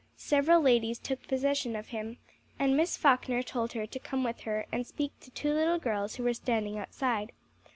Several 0.17 0.59
ladies 0.59 0.97
took 0.97 1.27
possession 1.27 1.75
of 1.75 1.89
him, 1.89 2.17
and 2.57 2.75
Miss 2.75 2.97
Falkner 2.97 3.43
told 3.43 3.73
her 3.73 3.85
to 3.85 3.99
come 3.99 4.23
with 4.23 4.39
her 4.39 4.65
and 4.71 4.87
speak 4.87 5.11
to 5.19 5.29
two 5.29 5.53
little 5.53 5.77
girls 5.77 6.15
who 6.15 6.23
were 6.23 6.33
standing 6.33 6.79
outside. 6.79 7.31